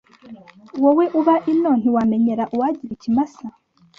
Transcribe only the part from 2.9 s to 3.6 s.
ikimasa